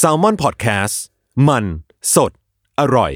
[0.00, 0.94] s a l ม o n PODCAST
[1.48, 1.64] มัน
[2.14, 2.32] สด
[2.80, 3.12] อร่อย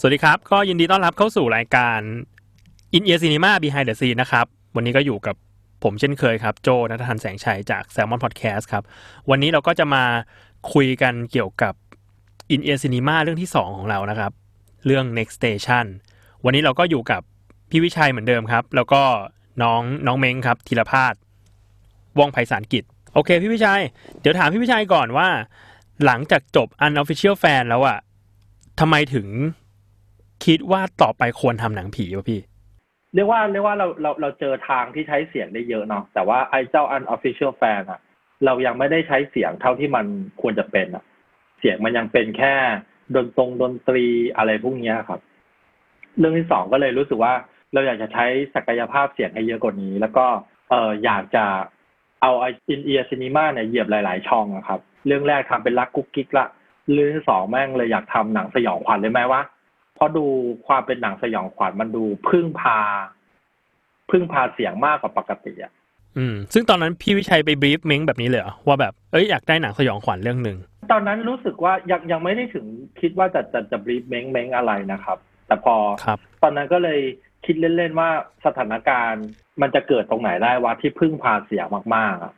[0.00, 2.00] สวัสดีครับ ก็ยินดีต้อนรับเข้าสู่รายการ
[2.96, 4.46] In Ear Cinema Behind the Scene นะครับ
[4.76, 5.36] วันนี้ก็อยู่กับ
[5.82, 8.84] ผมเช่นเคยครับ โจนัททันแสงชัยจาก Salmon Podcast ครับ
[9.30, 10.04] วันนี้เราก็จะมา
[10.72, 11.74] คุยกันเกี่ยวกับ
[12.54, 14.32] In Ear Cinema เรื่องที่ 2 ของเรานะครับ
[14.86, 15.86] เรื่อง Next Station
[16.44, 17.22] วันนี้เราก็อยู่กับ
[17.70, 19.02] พี่วิชัยเหมือนเดิมครับ แล้วก็
[19.62, 21.14] น้องน้องเม้งครับธีรพาส
[22.18, 22.84] ว่องไพศาลกิจ
[23.14, 23.82] โอเค พี่วิชัย
[24.20, 25.28] เดี๋ยวถามพี่วิชัยก่อนว่า
[26.04, 27.98] หลังจากจบ Unofficial Fan แล้วอะ
[28.80, 29.26] ทำไมถึง
[30.44, 32.40] คิดว่าต่อไปควรทำหนังผีวะพี่
[33.16, 38.00] เรียกว่าเรียกว่าเราเราเราเจอทางที่ใช้เสียงได้เยอะเนาะแต่ว่าไอ้เจ้า unofficial fan อะ
[38.44, 40.06] เรายังไม่ได้ใช้เสียงเท่าที่มัน
[40.40, 41.04] ควรจะเป็นอะ
[41.60, 42.54] เสียงมันยังเป็นแค่
[43.16, 45.20] ดนตรงดนตรีอะไรพวกนี้ครับ
[46.18, 47.34] เรื่องที่สองก็เลยรู้สึกว่า
[47.72, 50.26] เราอยากจะใช้ศักยภาพเสียงให้เยอะกว่านี้ แล้วก็
[50.70, 51.44] เอออยากจะ
[52.22, 56.46] เอาไออินเอียซินีมาเนี่ยเหยียบหลาย ๆ ช่องอะครับ เรื่องแรกทำเป็นรักกุ๊กกิ๊กละ
[56.92, 59.42] เรื่องที่สองแม่งเลยอยากทำหนังสยองขวัญเลยไหมวะ
[59.96, 60.26] เพราะดู
[60.66, 62.78] ความเป็นหนังสยองขวัญมันดูพึ่งพา
[64.10, 65.72] พึ่งพาเสียงมากกว่าปกติอะ
[66.18, 70.58] อืมซึ่งตอนนั้นพี่วิชัยไป brief เม้งแบบนี้เลยเหรอว่าแบบเอ้ยอยากได้หนังสยองขวัญเรื่องหนึ่ง
[70.92, 72.66] ตอนนั้นรู้สึกว่ายังยังไม่ได้ถึง
[73.00, 75.74] คิดว่าจะจะจะ brief เม้งเม้งอะไรนะครับ แต่พอ
[76.04, 77.00] ครับตอนนั้นก็เลย
[77.46, 78.10] คิดเล่นๆว่า
[78.46, 79.24] สถานการณ์
[79.60, 82.32] มันจะเกิดตรงไหนได้ว่าที่พึ่งพาเสียงมากๆอะ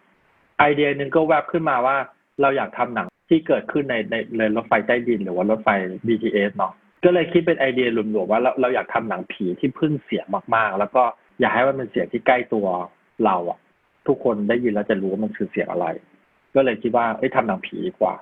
[0.59, 1.97] ไอเดียหนึ่งก็แวบขึ้นมาว่า
[2.41, 5.69] เราอยากทำหนังที่เกิดขึ้นในในในรถไฟใต้ดินหรือว่ารถไฟ
[6.07, 6.73] BTS เนาะ
[7.05, 11.03] ก็เลยคิดเป็นไอเดียหลวมๆว่าเราเราอยากทำหนังผีที่พึ่งเสียงมากๆ แล้วก็
[11.41, 12.67] อยากให้มันเป็นเสียงที่ใกล้ตัว
[13.25, 13.59] เราอะ
[14.07, 15.87] ทุกคนได้ยินแล้วจะรู้ว่ามันคือเสียงอะไร
[16.55, 18.15] ก็เลยคิดว่าเอ้ยทำหนังผีดีกว่า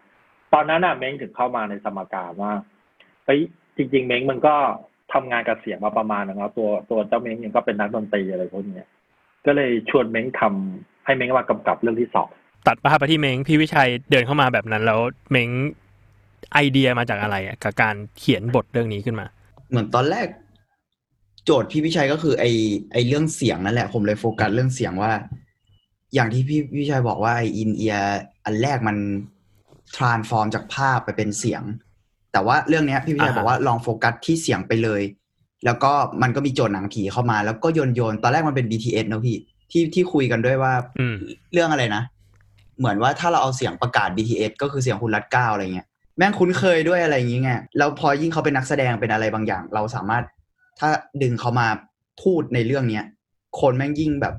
[0.53, 2.53] ตอนนั้นน่ะเม้งถึงเข้ามาในสมการว่า
[3.27, 3.41] เฮ้ย
[3.77, 4.55] จริง ๆ เม้งมันก็
[5.13, 8.85] ทำงานกับเสียงมาประมาณนึงแล้วตัวตัวเจ้าเม้งเองก็เป็นนักดนตรีอะไรพวกนี้
[9.47, 12.29] ก็เลยชวนเม้งทำให้เม้งมากำกับเรื่องที่สอง
[12.67, 15.01] ตัดภาพไปที่เม้งพี่วิชัยเดินเข้ามาแบบนั้นแล้ว
[15.31, 15.51] เม้ง
[16.55, 19.27] ไอเดียมาจากอะไรอะกับการเขียนบทเรื่องนี้ขึ้นมา
[19.71, 20.27] เหมือนตอนแรก
[21.45, 22.45] โจทย์พี่พิชัยก็คือไอ้
[22.93, 25.13] ไอ้เรื่องเสียงนั่นแหละ ผมเลยโฟกัสเรื่องเสียงว่า
[26.15, 27.95] อย่างที่พี่พิชัยบอกว่าไอ้ in ear
[28.45, 28.97] อันแรกมัน
[29.97, 31.63] transform จากภาพไปเป็นเสียง
[32.33, 35.03] แต่ว่าเรื่องเนี้ยพี่พิชัยอ่าฮะบอกว่าลองโฟกัสที่เสียงไปเลย
[35.65, 35.93] แล้วก็
[36.23, 39.39] มันก็มีโจทย์หนังผีเข้ามา แล้วก็โยนโยนตอนแรกมันเป็น BTS นะพี่
[39.71, 41.17] ที่ที่คุยกันด้วยว่าอืม
[41.53, 42.03] เรื่องอะไรนะ
[42.79, 45.87] เหมือนว่าถ้าเราเอาเสียงประกาศ BTS ก็คือเสียงคุณรัดเก้าอะไรเงี้ย
[46.17, 50.25] แม่งคุ้นเคยด้วยอะไรอย่างเงี้ยแล้วพอยิ่งเขาเป็นนักแสดงเป็นอะไรบางอย่าง เราสามารถ
[50.79, 50.89] ถ้า
[51.23, 51.69] ดึงเขามา
[52.23, 53.05] พูดในเรื่องเนี้ย
[53.61, 54.35] คนแม่งยิ่งแบบ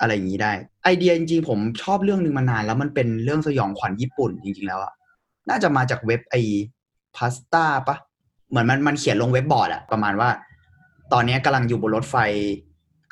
[0.00, 0.52] อะไรอย่างนี้ได้
[0.84, 4.92] ไอเดียจริงๆผมชอบเรื่องหนึ่งมานาน แล้วมันเป็นเรื่องสยองขวัญญี่ปุ่นจริงๆแล้วอะ
[5.48, 7.96] น่าจะมาจากเว็บ creepypasta ปะ
[8.50, 10.30] เหมือนมันมันเขียนลงเว็บบอร์ดอะประมาณว่า
[11.12, 12.16] ตอนนี้กำลังอยู่บนรถไฟ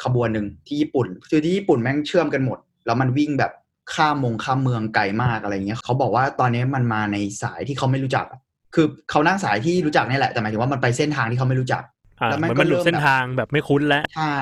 [0.05, 3.53] ขบวนหนึ่งที่ญี่ปุ่น คือที่ญี่ปุ่นแม่งเชื่อมกันหมด แล้วมันวิ่งแบบ
[3.95, 8.41] ข้ามเมืองข้ามเมืองไกลมากอะไรเงี้ยเขาบอกว่าตอนนี้มันมาในสายที่เขาไม่รู้จักอะ
[8.75, 11.83] คือเขานั่งสายที่รู้จักนี่แหละแต่หมายถึงว่ามันไปเส้นทางที่เขาไม่รู้จัก
[12.21, 14.37] อ่าแล้วเหมือนมันก็มันหลุดเริ่มเส้นทางแบบไม่คุ้นแล้วใช่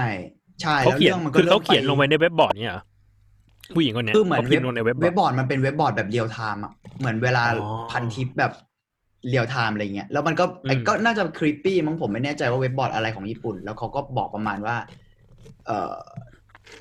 [0.63, 2.83] ใช่แล้วเขาเขียนเรื่องมันก็คือเขาริ่มเขียนลงไปในเว็บบอร์ดเนี่ยเหรอ
[3.75, 8.53] ผู้หญิงคนเนี้ยคือเหมือนเขาพิมพ์ลงในเว็บบอเว็ร์บดบอร์ดมันเป็นเว็บบอร์ดแบบ real-time อะเหมือนเวลาอ๋อพันทิปแบบ
[9.29, 14.77] real-time อะไรเงี้ยแล้วมันก็ไอ้อืมก็น่าจะ creepy มั้งผมไม่แน่ใจว่าเว็บบอร์ดอะไรของญี่ปุ่น แล้วเขาก็บอกประมาณว่า
[15.67, 15.95] เออ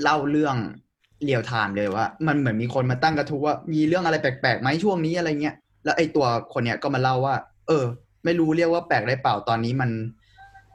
[0.02, 0.56] เล่าเรื่อง
[1.24, 7.36] real-time เลยว่า มันเหมือนมีคนมาตั้งกระทู้ว่ามีเรื่องอะไรแปลกๆไหมช่วงนี้อะไรเงี้ยแล้วไอ้ตัวคนเนี้ยก็มาเล่าว่า
[7.68, 7.86] เออ
[8.26, 9.90] ไม่รู้เรียกว่าแปลกได้เปล่าตอนนี้มัน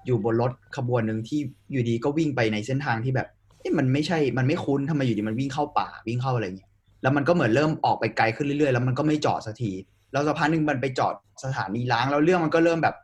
[0.06, 1.40] อยู่บนรถขบวนหนึ่งที่
[1.72, 3.28] อยู่ดีก็วิ่งไปในเส้นทางที่แบบ
[3.60, 6.70] เอ๊ะมันไม่ใช่ มันไม่คุ้นทำไมอยู่ดีมันวิ่งเข้าป่าวิ่งเข้าอะไรเงี้ย
[7.02, 9.72] แล้วมันก็เหมือนเริ่มออกไปไกลขึ้นเรื่อยๆ แล้วมันก็ไม่จอดสักที
[10.12, 12.94] แล้วสักพักหนึ่งมันไปจอดสถานีล้างแล้วเรื่องมันก็เริ่มแบบ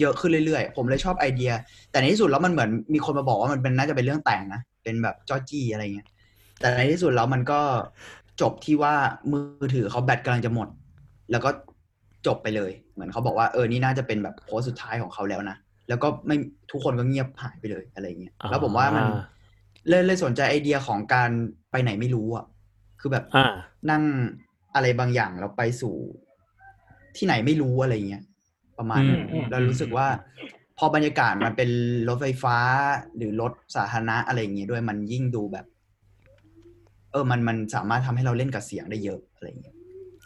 [0.00, 1.52] เยอะขึ้นเรื่อยๆ ผมเลยชอบไอเดีย
[1.90, 6.08] แต่ในที่สุดแล้วมันเหมือนมีคนมาบอกว่ามันเป็นน่าจะเป็นเรื่องแต่งนะ เป็นแบบจอจี้อะไรเงี้ย
[6.60, 7.60] แต่ในที่สุดแล้วมันก็
[8.40, 8.94] จบที่ว่า
[9.32, 10.68] มือถือเขาแบตกำลังจะหมด
[11.30, 11.50] แล้วก็
[12.26, 15.56] จบไปเลย เหมือนเขาบอกว่าเออนี่น่าจะเป็นแบบโพสต์สุดท้ายของเขาแล้วนะ
[15.88, 16.36] แล้วก็ไม่
[16.70, 19.22] ทุกคนก็เงียบหายไปเลยอะไรเงี้ยแล้วผมว่ามันอ่า
[19.88, 21.30] เลยเลยสนใจไอเดียของการ
[21.70, 22.44] ไปไหนไม่รู้อะ
[23.00, 23.54] คือแบบอ่า
[23.90, 24.02] นั่ง
[24.74, 25.94] อะไรบางอย่างแล้วไปสู่
[27.16, 28.22] ที่ไหนไม่รู้อะไรเงี้ย
[28.78, 30.06] ประมาณนั้นอืมแล้วรู้สึกว่า
[30.78, 31.70] พอบรรยากาศมันเป็น
[32.08, 32.56] รถไฟฟ้า
[33.16, 35.66] หรือรถสาธารณะอะไรอย่างเงี้ยด้วยมันยิ่งดูแบบ
[37.12, 39.76] เออมันมันสามารถทำให้เราเล่นกับเสียงได้เยอะอะไรเงี้ย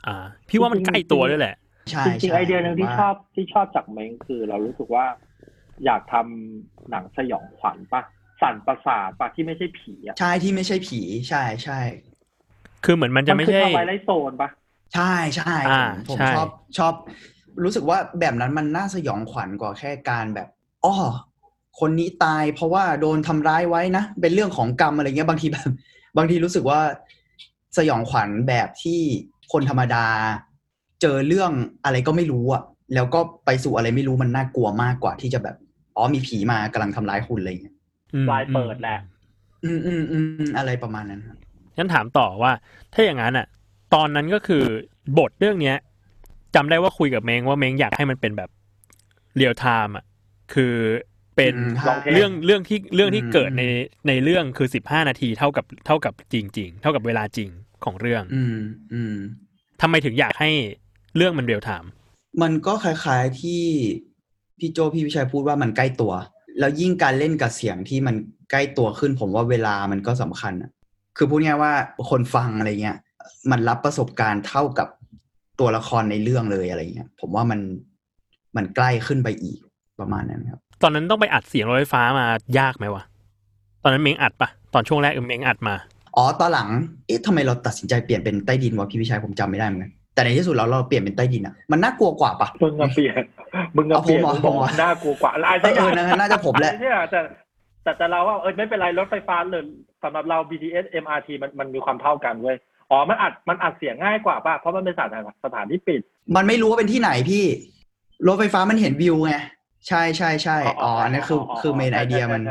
[0.07, 0.17] อ่า
[0.49, 1.55] พี่ว่ามันใกล้ตัวด้วยแหละ
[1.91, 5.05] ใช่จริงใช่ๆไอเดียหนึ่งที่ว่าชอบที่ชอบจากเม้งคือเรารู้สึกว่า
[5.85, 8.03] อยากทำหนังสยองขวัญปะ
[8.43, 11.81] สั่นประสาทปะที่ไม่ใช่ผีอะใช่ที่ไม่ใช่ผีใช่ใช่
[12.85, 14.49] คือเหมือนมันจะมันไม่คือใช่ทวายไลท์โซนปะ
[14.95, 16.49] ใช่ใช่อ่าผมผมใช่ชอบ
[16.79, 16.95] ชอบ
[17.63, 20.49] รู้สึกว่าแบบนั้นมันน่าสยองขวัญกว่าแค่การแบบ
[20.85, 20.95] อ้อ
[21.81, 25.71] คนนี้ตายเพราะว่าโดนทำร้ายไว้นะ เป็นเรื่องของกรรมอะไรเงี้ยบางทีแบบ
[26.17, 26.81] บางทีรู้สึกว่า
[27.77, 29.01] สยองขวัญแบบที่
[29.53, 30.07] คนธรรมดา
[31.03, 31.53] เจอเรื่อง
[31.85, 32.63] อะไรก็ไม่รู้อะ
[32.95, 35.57] แล้วก็ไปสู่อะไรไม่รู้มันน่ากลัวมากกว่าที่จะแบบ
[35.97, 37.75] อ๋อมีผีมากำลังทำร้ายคุณอะไรเงี้ย
[38.15, 38.97] อืมปลายเปิดแหละ
[39.65, 41.37] อืมอืมอืมอะไรประมาณนั้นครับ
[41.77, 42.53] งั้นถามต่อว่า
[42.95, 43.47] ถ้าอย่างนั้นอะ
[43.95, 44.65] ตอนนั้นก็คือ
[45.19, 45.77] บทเรื่องเนี้ย
[46.55, 48.51] จำได้ว่าคุยกับเมงว่าเมงอยากให้มันเป็นแบบ
[49.37, 50.05] เรียลไทม์อะ
[50.55, 50.75] คือ
[51.37, 53.63] เป็นอืมลองเทเรื่องเรื่องที่เรื่องที่อืมเกิดใน
[54.09, 57.51] ในเรื่องคือสิบห้านาทีเท่ากับเท่ากับจริงจริง ๆ เท่ากับเวลาจริง
[57.85, 58.57] ของเรื่อง อืม
[58.93, 59.17] อืม
[59.83, 60.51] ทำไมถึงอยากให้
[61.17, 61.91] เรื่องมัน real-time
[62.43, 63.63] มันก็คล้ายๆที่
[64.59, 66.13] พี่โจพี่วิชัยพูดว่ามันใกล้ตัว
[66.59, 68.15] แล้วยิ่งการเล่นกับเสียงที่มัน
[68.51, 70.71] ใกล้ตัวขึ้น ผมว่าเวลามันก็สำคัญอะ
[71.17, 71.73] คือพูดง่ายๆว่า
[72.11, 72.99] คนฟังอะไรเงี้ย
[73.51, 74.89] มันรับประสบการณ์เท่ากับ
[75.61, 77.61] ตัวละครในเรื่องเลยอะไรเงี้ย ผมว่ามัน
[78.57, 79.59] มันใกล้ขึ้นไปอีก
[80.01, 82.27] ประมาณนั้นครับ ตอนนั้นต้องไปอัดเสียงรถไฟฟ้ามา
[82.59, 83.03] ยากไหมวะ
[83.83, 85.75] ตอนนั้นเมงอัดปะตอนช่วงแรกเออเมงอัดมา
[86.17, 86.69] อ๋อ ตอนหลัง
[87.07, 93.23] เอ๊ะทำไมเราตัดสินใจเปลี่ยนเป็นใต้ดินวะพี่วิชัยผมจำไม่ได้เหมือนกัน แต่ในที่สุดเราเราเปลี่ยนเป็นใต้ดินอะมันน่ากลัวกว่าปะมึงอะเปลี่ยน
[93.77, 97.21] มึงอะเปลี่ยนเอาผมมึงบอกเอาผมว่าน่ากลัวกว่าแล้วไอ้เออเออนะน่าจะผมแหละเนี่ยแต่
[97.83, 99.65] แต่แต่เราว่าเออไม่เป็นไรรถไฟฟ้าเลย
[100.03, 102.57] สำหรับเรา BTS MRT มันมันมีความเท่ากันเว้ย
[102.91, 106.01] อ๋อมันอัดมันอัดเสียงง่ายกว่าป่ะเพราะมันเป็นสถานสถานที่ปิด
[106.37, 107.45] มันไม่รู้ว่าเป็นที่ไหนพี่
[108.27, 109.35] รถไฟฟ้ามันเห็นวิวไง
[109.89, 112.43] ใช่ใช่ใช่อ๋ออันนั้นคือคือเมนไอเดียมัน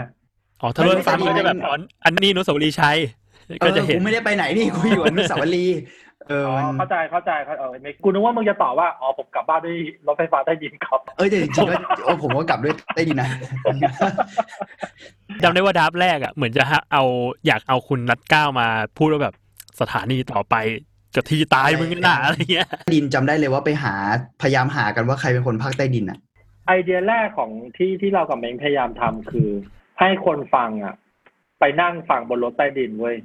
[0.61, 1.73] อ๋อถ้ารถไฟฟ้ามันก็จะแบบอ๋อ
[2.05, 2.97] อันนี้อนุสาวรีย์ชัย
[3.59, 5.79] เอก็อจะเห็นกูไม่ได้ไปไหนนี่กูอยู่อนุสาวรีย์
[6.29, 9.77] เอออ๋อมันเข้าใจเข้าใจเข้าเออไม่กูนึกว่ามึงจะตอบว่าอ๋อผมกลับบ้านด้วย
[10.07, 11.75] รถไฟฟ้าใต้ดินครับ เออแต่จริงๆก็
[12.05, 13.27] โอ้ผมก็กลับด้วยได้ดีนะ
[15.43, 17.03] จำได้ว่าดับแรกอะเหมือนจะฮะเอา
[17.47, 19.35] อยากเอาคุณนัดก้าวมาพูดว่าแบบ
[19.79, 20.55] สถานีต่อไป
[21.15, 23.93] จะที่ตายมึงกันหนาอะไรเงี้ยดินจำได้เลยว่าไปหา
[24.41, 26.19] พยายามหากันว่าใครเป็นคนภาคใต้ดินอะ
[26.67, 29.49] ไอเดียแรกของที่ที่เรากับเม้งพยายามทำคือ
[29.99, 30.95] ให้คนฟังอะ
[31.59, 33.15] ไปนั่งฟังบนรถใต้ดินเว้ย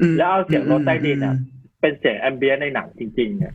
[0.00, 1.36] อืมแล้วเอาเสียงรถใต้ดินอะ
[1.80, 3.54] เป็นเสียงแอมเบียนในหนังจริง ๆ เนี่ย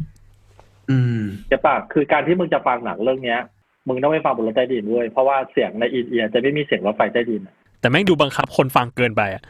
[0.89, 3.39] อืมใช่ปะคือการที่มึงจะฟังหนังเรื่องเนี้ย
[3.87, 9.43] มึงต้องไปฟังบนรถใต้ดินเว้ยเพราะว่าเสียงในอินเอียร์จะไม่มีเสียงรถไฟใต้ดินอะแต่แม่งดูบังคับคนฟังเกินไปอะ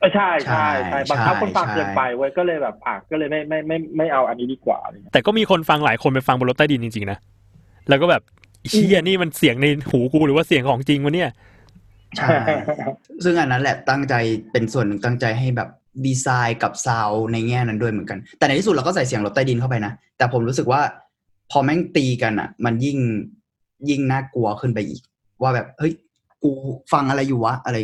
[0.00, 7.18] เออใช่ใช่ใช่ใช่บังคับคนฟังใช่เกินไปเว้ยก็เลยแบบอะก็เลยไม่ไม่ไม่ไม่เอาอันนี้ดีกว่าอะไรเงี้ยแต่ก็มีคนฟังหลายคนไปฟังบนรถใต้ดินจริงๆนะ
[7.88, 8.22] แล้วก็แบบ
[8.70, 11.30] เชี่ยนี่มันเสียงในหูกูหรือว่าเสียงของจริงวะเนี่ย
[12.16, 12.28] ใช่
[13.24, 14.14] ซึ่งอันนั้นแหละตั้งใจ
[14.52, 15.68] เป็นส่วนหนึ่งตั้งใจให้แบบ
[16.06, 20.80] ดีไซน์กับซาวในแง่นั้นด้วยเหมือนกัน แต่ในที่สุดเราก็ใส่เสียงรถใต้ดินเข้าไปนะ แต่ผมรู้สึกว่า
[21.50, 22.98] พอแม่งตีกันอะ มันยิ่ง
[23.90, 25.02] ยิ่งน่ากลัวขึ้นไปอีก
[25.42, 25.92] ว่าแบบเฮ้ย
[26.42, 26.50] กู
[26.92, 27.76] ฟังอะไรอยู่วะอะไร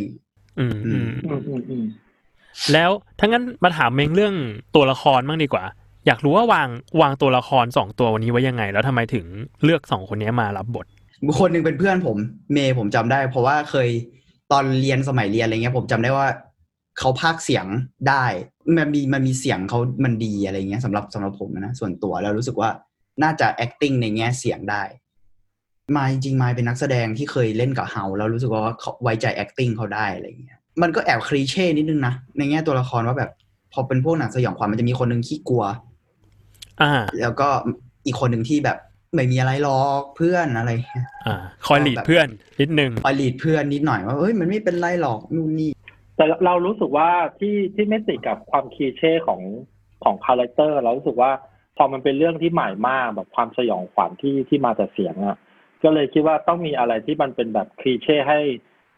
[0.58, 1.84] อืมอืมอืมอืมอืม
[2.72, 4.34] แล้วถ้างั้นมาถามเมงเรื่อง
[4.74, 5.64] ตัวละครบ้างดีกว่า
[6.08, 6.68] อยากรู้ว่าวาง
[7.00, 9.24] วางตัวละครสองตัววันนี้ไว้ยังไง แล้วทำไมถึง
[9.64, 10.86] เลือกสองคนนี้มารับบท
[11.38, 12.16] คนหนึ่งเป็นเพื่อนผม
[12.52, 13.88] เมย์ผมจำได้ เพราะว่าเคย
[14.52, 16.26] ตอนเรียนสมัยเรียนอะไรเงี้ย ผมจำได้ว่า
[16.98, 17.66] เขาพากเสียง
[18.08, 18.24] ได้
[18.76, 22.70] มันมีมันมีเสียงเขามันดีอะไรเงี้ยสำหรับสำหรับผมนะส่วนตัวแล้วรู้สึกว่า
[23.22, 24.82] น่าจะ acting ในแง่เสียงได้
[25.96, 33.30] มาจริงมาเป็นนักแสดงที่เคยเล่นกับเฮาแล้วรู้สึกว่าเขาไว้ใจ acting เขาได้อะไรเงี้ย มันก็แอบคลีเช่นิดนึงนะในแง่ตัวละครว่าแบบ
[33.72, 35.64] พอเป็นพวกหนังสยองขวัญมันจะมีคนหนึ่งขี้กลัว
[36.82, 37.48] อ่า แล้วก็
[38.06, 38.78] อีกคนหนึ่งที่แบบ
[39.14, 41.36] ไม่มีอะไรหรอกเพื่อนอะไรเงี้ยอ่า
[41.66, 42.26] คอยหลีดเพื่อน
[42.60, 45.70] นิดนึงคอยลีดเพื่อนนิดหน่อยว่าเอ้ยมันไม่เป็นไรหรอกนู่นนี่
[46.16, 47.08] แต่เรารู้สึกว่า
[47.40, 49.40] ที่ที่ไม่ติดกับความคลีเช่ของ
[50.04, 51.32] ของ character เรารู้สึกว่า
[51.76, 55.38] พอมันเป็นเรื่องที่ใหม่มากแบบความสยองขวัญที่ที่มาจากเสียงอะ
[55.82, 58.40] ก็เลยคิดว่าต้องมีอะไรที่มันเป็นแบบ cliché ให้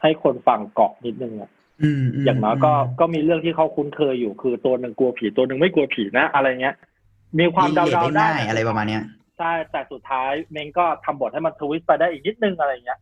[0.02, 1.50] ให้คนฟังเกาะนิดนึงอะ
[1.83, 6.76] อืมมอย่างน้อยก็ก็มีเรื่องที่เขาคุ้นเคยอยู่คือตัวหนึ่งกลัวผีตัวหนึ่งไม่กลัวผีนะ อะไรเงี้ย
[7.39, 9.03] มีความเดาเรื่องได้ง่ายอะไรประมาณเนี้ย
[9.39, 12.99] ใช่แต่สุดท้ายเมงก็ทำบทให้มัน twist ไปได้อีกนิดนึงอะไรเงี้ย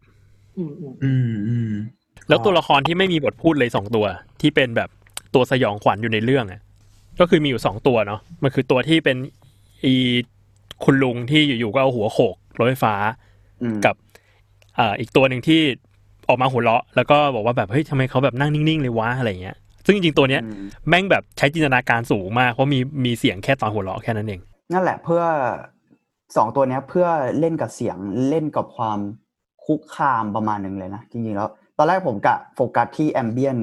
[0.56, 1.72] อืมอืมอืมอืม
[2.28, 4.06] แล้วตัวละครที่ไม่มีบทพูดเลยสองตัว
[4.40, 4.88] ที่เป็นแบบ
[5.34, 6.60] ตัวสยองขวัญอยู่ในเรื่องอะ
[7.20, 9.16] ก็คือมีอยู่สองตัวเนาะมันคือตัวที่เป็น
[9.84, 9.94] อี
[10.84, 12.94] คุณลุงที่อยู่ๆก็เอาหัวโขกรถไฟฟ้า
[13.62, 13.94] อืมกับ
[14.78, 15.60] อ่าอีกตัวหนึ่งที่
[16.28, 19.56] ออกมาหัวเราะ แล้วก็บอกว่าแบบเฮ้ยทำไมเขาแบบนั่งนิ่งๆเลยวะอะไรเงี้ย
[19.88, 24.40] ซึ่งจริงๆตัวเนี้ยอืมแม่งแบบใช้จินตนาการสูงมากเพราะมีมีเสียงแค่ตอนหัวเราะแค่นั้นเอง
[24.72, 25.22] นั่นแหละเพื่อ
[26.36, 27.06] สองตัวเนี้ยเพื่อ
[27.38, 27.96] เล่นกับเสียง
[28.28, 28.98] เล่นกับความ
[29.64, 33.56] คุกคามประมาณหนึ่งเลยนะจริงๆแล้ว ตอนแรกผมกะโฟกัสที่แอมเบียน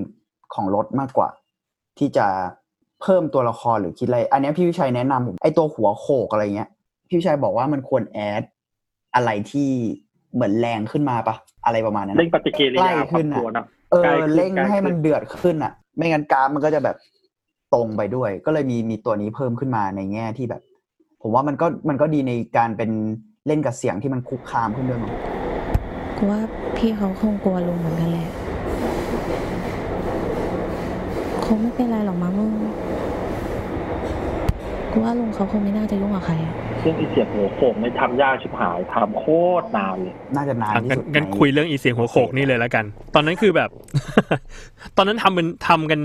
[0.53, 1.29] ของรถมากกว่า
[1.98, 2.27] ที่จะ
[3.01, 6.70] เพิ่มตัวละครหรือคิดอะไร อันเนี้ยพี่วิชัยแนะนำผมไอตัวหัวโขกอะไรเงี้ย
[7.08, 8.44] พี่วิชัยบอกว่ามันควรแอด
[9.15, 9.70] อะไรที่
[10.34, 16.98] เหมือนแรงขึ้นมาปะอะไรประมาณนั้นเร่งปฏิกิริใกล้ยาคขึ้วามนกลัวอะนะเอใกล้อขึ้นเร่งใกล้ให้ขึ้นมันเดือดขึ้นอะ ไม่งั้นกราฟมันก็จะแบบ
[17.74, 20.62] ตรงไปด้วย ก็เลยมีมีตัวนี้เพิ่มขึ้นมาในแง่ที่แบบ
[21.22, 22.92] ผมว่ามันก็มันก็ดีในการเป็น
[23.48, 25.14] เล่นกับเสียงที่มันคุกคามขึ้นด้วยมั้ง
[26.18, 26.42] กูว่า
[26.78, 28.30] พี่เขาคงกลัวลุงเหมือนกันแหละ
[31.46, 32.52] คงไม่เป็นไรหรอกมั้งมึง
[34.92, 39.25] กูว่าลุงเขาคงไม่น่าจะยุ่งกับใครอะ ซึ่งไอเสียงหัวโขกไม่ทำยากชิบหายทำโค
[39.62, 43.70] ตรนานเลยน่าจะนานอะที่งั้นสุดงั้นในคุยเรื่องอีเสียงหัวโขกนี่เลยแล้วกัน ตอนนั้นคือแบบ
[44.98, 46.00] ตอนนั้นทำเป็นทำกัน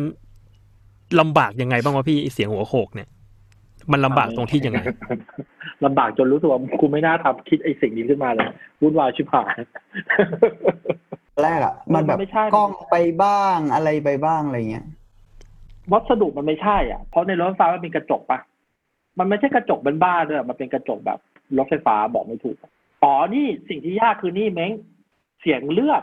[1.20, 3.08] ลำบากยังไงบ้างวะพี่อีเสียงหัวโขกเนี่ย
[3.92, 4.80] มันลำบากตรงที่ยังไง
[5.84, 8.48] ลำบากจนรู้สึกว่ากูไม่น่าทำคิดไอ้สิ่งนี้ขึ้นมาเลย
[8.80, 9.54] วุ่นวายชิบหาย
[11.42, 14.86] แรกอะ มันแบบไม่ใช่กล้องไปบ้างอะไรไปบ้างอะไรเงี้ย
[15.92, 18.38] วัสดุมันไม่ใช่อะเพราะในรถไฟฟ้ามันเป็นกระจกปะ
[19.20, 21.18] มันไม่ใช่กระจกบ้านๆด้วยมันเป็นกระจกแบบ
[21.58, 22.56] รถไฟฟ้าบอกไม่ถูก
[23.02, 24.72] อ๋อ นี่สิ่งที่ยากคือนี่เม้ง
[25.40, 26.02] เสียงเลือด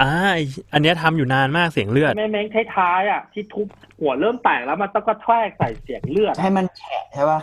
[0.00, 2.46] อ่าไอ้อันเนี้ยทำอยู่นานมากเสียงเลือด แม่เม้ง
[2.76, 3.66] ท้ายๆอะที่ทุบ
[4.00, 7.40] หัวเริ่มแตกแล้วมันต้องกระแทกใส่เสียงเลือดให้มันแฉะใช่ป่ะ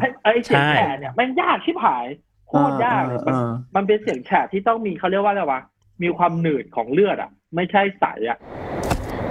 [0.00, 2.06] ไอ้ไอ้เสียงใช่แฉะเนี่ยมันยากชิบหาย
[2.48, 3.38] โคตรยากเลยเอมันอ
[3.76, 5.60] มันเป็นเสียงแฉะที่ต้องมีเขาเรียกว่าอะไรวะ
[6.02, 8.38] มีความหนืดของเลือดอะ ไม่ใช่ใสอะ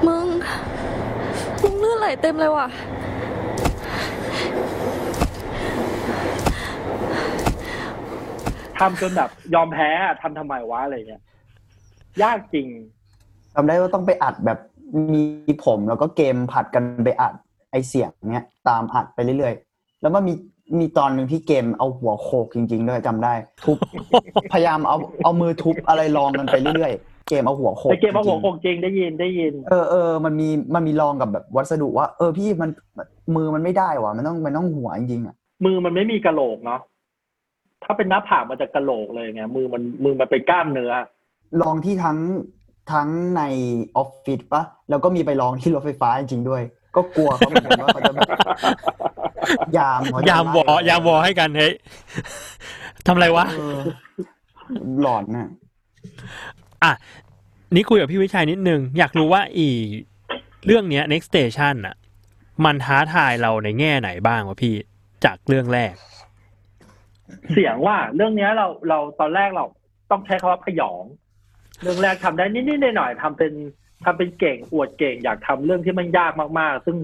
[0.07, 0.27] มึง
[1.61, 2.67] มึงเลือดไหลเต็มเลยว่ะ
[8.79, 11.21] ทำจนแบบยอมแพ้อะทำทำไมวะอะไรเงี้ย
[12.23, 12.67] ยากจริง
[13.55, 14.59] จำได้ว่าต้องไปอัดแบบ
[15.13, 15.23] มี
[15.65, 17.33] ผมแล้วก็เกมผัดกันไปอัด
[17.71, 20.33] ไอเสียงเนี้ยตามอัดไปเรื่อยๆ แล้วมันมี
[20.79, 23.33] มีตอนหนึ่งที่เกมเอาหัวโขกจริง ๆ ด้วยจำได้
[23.63, 23.77] ทุบ
[24.53, 32.69] พยายามเอาเอามือทุบอะไรลองกันไปเรื่อยๆ เกมเอาหัวโขกแต่เกมมาหัวจโขริงกจริงได้ยินได้ยินๆเออเออมันมีมันมีลองกับแบบวัสดุว่า เออพี่มัน
[33.35, 36.79] มือมันไม่ได้ว่ะมันต้องมันต้องหัวจริงๆอะมือมันไม่มีกระโหลกเนาะ
[37.83, 40.93] ถ้าเป็นหน้าผากมันจะกระโหลกเลยไงมือมันมือมันเป็นกล้ามเนื้อ
[41.61, 42.17] ลองที่ทั้ง
[42.91, 43.07] ทั้ง
[43.37, 43.41] ใน
[43.97, 46.61] ออฟฟิศปะแล้วก็มีไปลองที่รถไฟฟ้าจริงๆด้วย
[46.95, 48.29] ก็กลัวเขาเหมือนกันว่าเขาจะแบบ
[49.77, 51.73] ยามเขจะยามวอไล่ยามวอให้กันเฮ้ย
[53.05, 53.79] ทำอะไรวะ เออ
[55.01, 55.49] หลอนน่ะ
[56.83, 56.91] อะ
[57.75, 59.67] นี่คุยกับพี่วิชัยนิดนึง อยากรู้ว่าอี
[60.65, 61.95] เรื่องเนี้ย next station อะ
[62.65, 64.75] มันท้าทายเราในแง่ไหนบ้างวะพี่
[65.25, 65.93] จากเรื่องแรก
[67.53, 69.65] เสียงว่าเรื่องเนี้ยเราเราตอนแรกเรา
[70.11, 71.03] ต้องใช้คำว่าพยอง
[71.81, 73.53] เรื่องแรกทำได้นิดๆหน่อยๆทำเป็น
[74.03, 76.97] ทำเป็นเก่งอวดเก่ง อยากทำเรื่องที่มันยากมากๆ ซึ่ง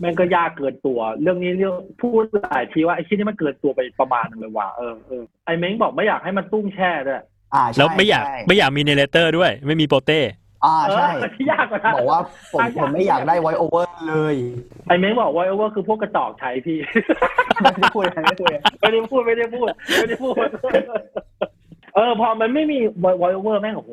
[0.00, 7.22] แม่งก็ยากเกินตัว เรื่องนี้เรื่องพูดหลายทีว่าไอ้ที่นี่มันเกินตัวไปประมาณนึงเลยว่ะเออเออไอ้เม้งบอกไม่อยากให้มันตุ้งแช่ด้วย
[7.54, 10.20] อ่าใช่แล้วไม่อยากใช่ไม่อยากมีเนเรเตอร์ด้วย ไม่มีโปเต้
[10.64, 12.20] อ่าใช่เออที่ยากกว่านั้น บอกว่า
[12.52, 14.36] ผมอะผมไม่อยากได้ไวโอเวอร์เลย
[14.88, 16.78] ไอ้เม้งบอกว่าว่าคือพวกกระจอกใช้พี่
[17.60, 18.18] ไม่ได้พูดอะไร
[18.80, 19.64] ไม่ได้พูดอะไรไม่ได้พูด
[19.98, 21.00] ไม่ได้พูดไม่ได้พูด
[21.94, 23.92] เออ พอมันไม่มีวอยโอเวอร์แม่งโอ้โห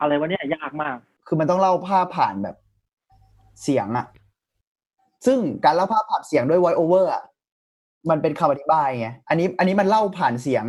[0.00, 2.56] อะไรวะเนี่ยยากมาก คือมันต้องเล่าภาพผ่านแบบ
[3.62, 4.06] เสียงอะ
[5.26, 7.24] ซึ่งการเล่าภาพผ่านเสียงด้วยไวโอเวอร์อะ
[8.10, 10.64] มันเป็นคำอธิบายไงอันนี้ อันนี้มันเล่าผ่านเสียง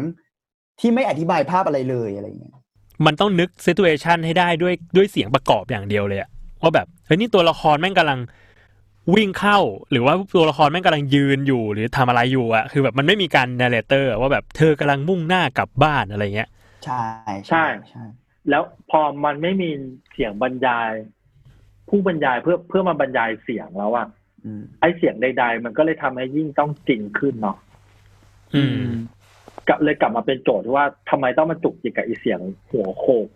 [0.80, 2.58] ที่ไม่อธิบายภาพอะไรเลยอะไรเงี้ย
[3.06, 6.30] มันต้องนึก s ิ t u a t i o n ให้ได้ด้วยด้วยเสียงประกอบอย่างเดียวเลยอะ
[6.62, 8.20] ว่าแบบเฮ้ยนี่ตัวละครแม่งกำลัง
[9.16, 9.60] วิ่งเข้า
[9.92, 16.50] หรือว่าตัวละครแม่งกำลังยืนอยู่ หรือทำอะไรอยู่อะคือแบบมันไม่มีการน r เรเตอร์ว่าแบบเธอกำลังมุ่งหน้ากลับบ้านอะไรเงี้ย
[16.86, 17.04] ใช่
[17.48, 18.04] ใช่ใช่
[18.50, 19.70] แล้วพอมันไม่มี
[20.12, 20.92] เสียงบรรยาย
[21.90, 24.08] ผู้บรรยายเพื่อเพื่อมาบรรยายเสียงแล้วอะ
[24.46, 27.58] อืมไอเสียงใด ๆ มันก็เลยทำให้ยิ่งต้องจริงขึ้นเนาะ
[28.56, 28.90] อืม
[29.70, 32.40] กลับเลยกลับมาเป็นโจทย์ที่ว่าทำไมต้องมาจุกจิกกับไอเสียง
[32.72, 33.28] หัวโขก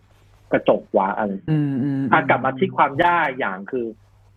[0.51, 3.85] กระจกวะอะไรอืมอืมอะกลับมาที่ความยากอย่างคือ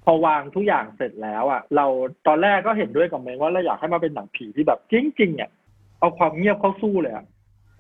[0.05, 1.87] พอวางทุกอย่างเสร็จแล้วอะ เรา
[2.27, 5.51] ตอนแรกก็เห็นด้วยกับเมงว่าเราอยากให้มันเป็นหนังผีที่แบบจริงๆอะ
[5.99, 7.27] เอาความเงียบเข้าสู้เลยอะ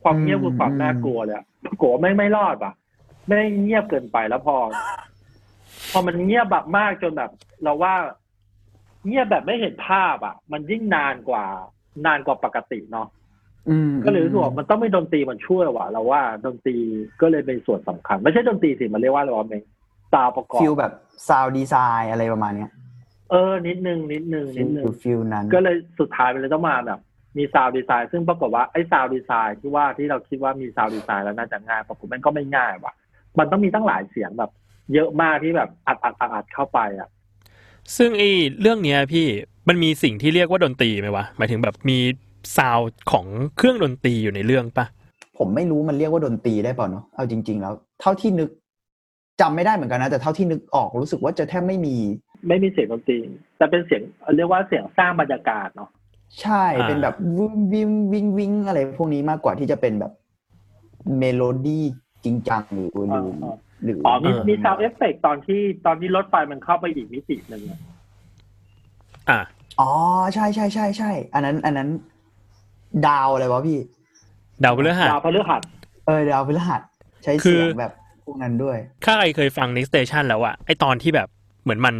[0.02, 2.72] ความเงียบคือความน่ากลัวเลยอะปรากฏว่าไม่ไม่รอดป่ะ
[3.26, 4.56] ไม่เงียบเกินไปแล้วพอ
[5.90, 7.30] พอมันเงียบแบบมากจนแบบ
[7.62, 7.94] เราว่า
[9.06, 11.44] เงียบแบบไม่เห็นภาพอะ มันยิ่งนานกว่า
[12.06, 13.25] นานกว่าปกติเนาะอืม
[14.04, 16.76] ก็เลยรู้สึกว่ามันต้องมีดนตรีมันช่วยว่ะเราว่าดนตรี
[17.20, 19.62] ก็เลยเป็นส่วนสำคัญ ไม่ใช่ดนตรีสิมันเรียกว่าอะไรวะเมง
[20.14, 20.92] ซาวด์ประกอบ feel แบบ
[21.28, 22.70] sound design อะไรประมาณเนี้ย
[23.30, 27.00] เออ นิดนึง นิดนึงฟินิดนึง feel feel นั้น ก็เลยสุดท้ายมันเลยต้องมาแบบ
[27.38, 32.92] มี sound design ซึ่งปรากฏว่าไอ้ sound design ที่ว่าที่เราคิดว่ามี sound design แล้วน่าจะง่ายปรากฏมันก็ไม่ง่ายว่ะ
[33.38, 34.50] มันต้องมีตั้งหลายเสียงแบบ
[34.94, 37.08] เยอะมากที่แบบอัดอัดอัดอัดเข้าไปอะ
[37.96, 38.30] ซึ่งไอ้
[38.60, 39.26] เรื่องเนี้ยพี่
[39.68, 41.98] มันมีสิ่งที่เรียกว่าดนตรีไหมวะหมายถึงแบบมี
[42.56, 43.26] ซาวด์ของ
[43.56, 44.86] เครื่องดนตรีอยู่ในเรื่องปะ
[45.38, 48.50] ผมไม่รู้มันเรียกว่าดนตรีได้เปล่าเนาะเอาจริง ๆ แล้ว เท่าที่นึก
[49.40, 51.96] จำไม่ได้เหมือนกันนะ แต่เท่าที่นึกออกรู้สึกว่าจะแทบไม่มี
[52.48, 53.18] ไม่มีเสียงดนตรี
[53.56, 54.02] แต่เป็นเสียง
[54.36, 55.90] เรียกว่าเสียงสร้างบรรยากาศเนาะ
[56.40, 60.12] ใช่เป็นแบบวิงวิงวิงวิงอะไรพวกนี้มากกว่าที่จะเป็นแบบ
[61.18, 61.84] เมโลดี้
[62.24, 63.28] จริงจังหรือหรือ
[63.84, 67.78] หรืออ๋อมีเมีซาวเอฟเฟกตอนที่ตอนที่รถไฟมันเข้าไปอีกมิติหนึ่งอะ
[69.30, 69.40] อะ
[69.80, 69.90] อ๋อ
[70.34, 71.88] ใช่ใช่ใช่ใช่อันนั้น อันนั้น
[73.06, 73.78] ดาวอะไรวะพี่
[74.64, 75.62] ดาวพฤหัสดาวพฤหัส
[76.06, 76.80] เออดาวพฤหัส
[77.24, 77.92] ใช้เสียง คือแบบ
[78.24, 81.28] พวกนั้นด้วย ถ้าใครเคยฟัง Next Station แล้วอะไอตอนที่แบบ
[81.62, 81.94] เหมือนมัน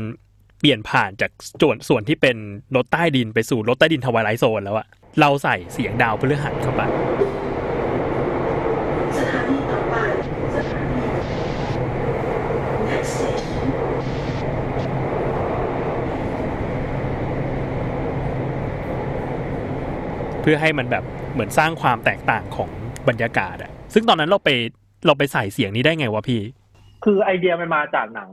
[0.60, 1.30] เปลี่ยนผ่านจาก
[1.62, 2.36] ส่วนส่วนที่เป็น
[2.76, 4.86] รถใต้ดินไปสู่รถใต้ดิน Twilight Zone แล้วอะ
[5.20, 6.82] เราใส่เสียงดาวพฤหัสเข้าไป
[9.18, 9.96] สถานีต่อไป
[10.56, 11.04] สถานี
[12.88, 13.66] next station
[20.35, 22.70] เพื่อให้มันแบบเหมือนสร้างความแตกต่างของ
[23.08, 24.50] บรรยากาศอะซึ่งตอนนั้นเราไป
[25.06, 26.40] เราไปใส่เสียงนี้ได้ไงวะพี่
[27.04, 28.30] คือไอเดียมันมาจากหนัง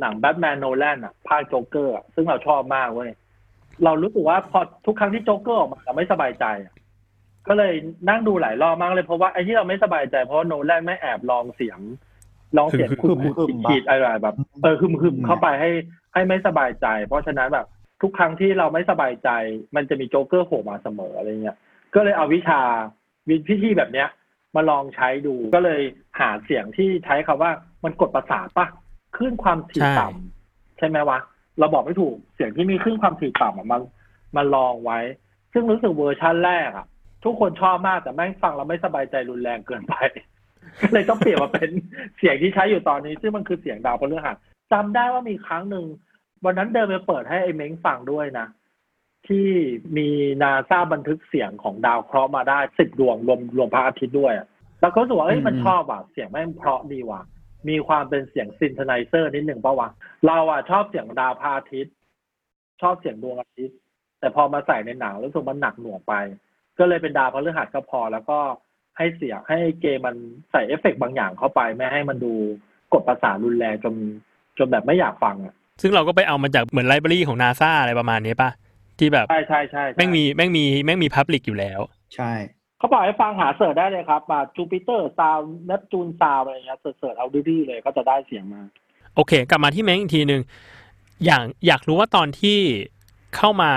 [0.00, 3.10] หนังแบทแมนโนแลนอะภาคโจ๊กเกอร์อะซึ่งเราชอบมากเว้ย
[3.84, 6.74] เรารู้สึกว่าพอทุกครั้งที่โจ๊กเกอร์ออกมาเราไม่สบายใจอะ
[7.48, 7.72] ก็เลย
[8.08, 11.78] นั่งดูหลายรอบมากเลยเพราะว่าไอ้ที่เราไม่สบายใจเพราะว่าโนแลนแม่งแอบลองเสียง
[12.56, 15.70] ลองเสียงฮึคึมๆขีดขีดอะไรแบบเออคึมคึมอืมเข้าไปให้
[16.14, 17.66] ให้ไม่สบายใจ เพราะฉะนั้นแบบ
[18.02, 19.28] ทุกครั้งที่เราไม่สบายใจ
[19.76, 21.56] มันจะมีโจ๊กเกอร์โผล่มาเสมออะไรเงี้ย
[21.94, 22.60] ก็เลยเอาวิชา
[23.28, 24.08] วิพิธีแบบเนี้ย
[24.56, 25.80] มาลองใช้ดูก็เลย
[26.20, 27.50] หาเสียงที่ใช้คำว่า
[27.84, 28.66] มันกดประสาทปะ
[29.16, 31.18] คลื่นความถี่ใช่ต่ำใช่ไหมวะ
[31.58, 33.82] เราบอกไม่ถูกเสียงที่มีคลื่นความถี่ต่ำอะมัน
[34.36, 34.98] มันลองไว้
[35.52, 36.86] ซึ่งรู้สึกเวอร์ชั่นแรกอะ
[37.24, 39.94] ทุกคนชอบมากแต่แม่งฟังแล้วไม่สบายใจรุนแรงเกินไป
[40.80, 41.70] ก็เลยต้องเปลี่ยนมาเป็น
[42.18, 44.36] เสียงที่ใช้อยู่ตอนนี้ ซึ่งมันคือเสียงดาวพฤหัส
[44.72, 45.86] จำได้ว่ามีครั้งหนึ่ง
[46.44, 48.46] วันนั้นเดินไปเปิดให้ไอ้เม้งฟังด้วยนะ
[49.28, 49.48] ที่
[49.96, 50.08] มี
[50.42, 54.46] นาซาบันทึกเสียงของดาวเคราะห์มาได้สิบดวงรวมรวมพระอาทิตย์ด้วยอะ
[54.80, 57.22] แล้วก็รู้สึกว่าเอ้ยอืมมันชอบอะเสียงแม่งเพราะดีว่ะ
[57.68, 59.88] มีความเป็นเสียง synthesizer นิดหนึ่งปะวะ
[60.26, 61.94] เราอะชอบเสียงดาวพระอาทิตย์
[62.82, 63.76] ชอบเสียงดวงอาทิตย์
[64.20, 66.14] แต่พอมาใส่ในหนังรู้สึกมันหนักหน่วงไป
[66.78, 68.38] ก็เลยเป็นดาวพฤหัสก็พอ แล้วก็
[68.96, 70.16] ให้เสียงให้เกมมัน
[70.52, 72.34] ใส่เอฟเฟกต์บางอย่างเข้าไป ไม่ให้มันดู
[72.92, 73.94] กดประสาทรุนแรงจน
[74.58, 78.50] จนแบบไม่อยากฟังอะ ซึ่งเราก็ไปเอามาจากเหมือน library ของนาซาอะไรประมาณนี้ป่ะ
[78.98, 81.80] ที่แบบใช่ใช่ใช่ใช่แม่งมีแม่งมีแม่งมี public อยู่แล้ว
[82.14, 82.32] ใช่
[82.78, 88.62] เขาบอกให้ฟังหา search ได้เลยครับมา Jupiter sound Neptune sound อะไรเงี้ย search เอาดื้อๆเลยก็จะได้เสียงมา
[89.14, 90.42] โอเค กลับมาที่เมงอีกทีหนึ่ง
[91.24, 92.58] อย่างอยากรู้ว่าตอนที่
[93.36, 93.70] เข้ามา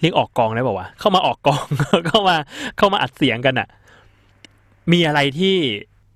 [0.00, 1.64] เรียกออกกองได้ป่าวะเข้ามาออกกอง
[2.08, 2.36] เข้ามา
[2.78, 3.68] เข้ามาอัดเสียงกันอะ
[4.92, 5.56] มีอะไรที่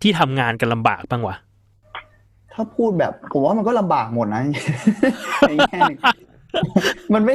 [0.02, 1.36] ที่ทำงานกันลำบากบ้างวะ
[2.58, 4.42] ถ้าพูดแบบผมว่ามันก็ลำบากหมดนะ
[5.48, 5.98] ในแง่หนึ่ง
[7.14, 7.34] มันไม่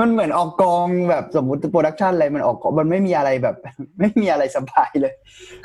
[0.00, 3.56] มันเหมือนออกกองแบบสมมติ production อะไรมันออกกองมันไม่มีอะไรแบบ
[4.00, 5.12] ไม่มีอะไรสบายเลย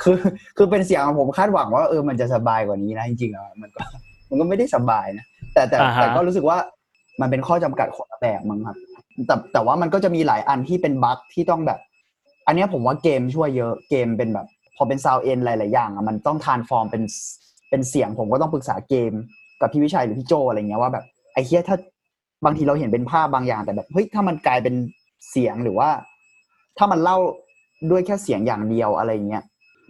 [0.02, 0.16] คือ
[0.56, 3.80] คือเป็นเสียงของผมคาดหวังว่าเออมันจะสบายกว่านี้นะจริงๆแล้วมันก็
[4.28, 6.58] มันก็ไม่ได้สบายนะแต่แต่อ่าฮะแต่ก็รู้สึกว่า
[7.20, 8.76] มันเป็นข้อจำกัดคนละแบบมั้งครับ
[9.26, 11.78] แต่แต่ว่ามันก็จะมีหลายอันที่เป็น bug ที่ต้องแบบ
[12.46, 17.02] อันเนี้ยผมว่าเกมช่วยเยอะเกมเป็นแบบ พอเป็น sound and หลาย ๆ อย่างอะมันต้อง transform เป็น
[17.72, 19.12] เป็นเสียงผมก็ต้องปรึกษาเกม
[19.60, 21.76] กับพี่วิชัยหรือพี่โจอะไรเงี้ยว่าแบบไอ้เฮียถ้า
[22.44, 24.74] บางทีเราเห็นเป็นภาพบางอย่างแต่แบบเฮ้ยถ้ามันกลายเป็น
[25.30, 25.88] เสียงหรือว่า
[26.78, 27.18] ถ้ามันเล่า
[27.90, 29.42] ด้วยแค่เสียงอย่างเดียวอะไรเงี้ย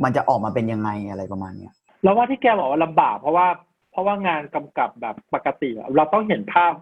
[0.05, 3.47] มันจะออกมาเป็นยังไงอะไรประมาณเนี้ยแล้วว่าที่แกบอกว่าลำบากเพราะว่า
[3.90, 6.73] เพราะว่างานกำกับแบบปกติเราต้องเห็นภาพ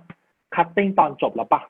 [0.54, 1.62] cutting ตอนจบแล้วปะ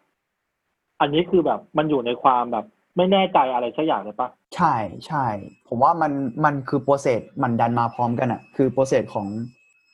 [1.00, 2.66] อันนี้คือแบบมันอยู่ในความแบบ
[3.00, 4.74] ไม่แน่ใจอะไรสักอย่างเลยปะใช่
[5.06, 5.26] ใช่
[5.68, 6.12] ผมว่ามัน
[6.44, 9.26] มันคือ process มันดันมาพร้อมกันอะคือ process ของ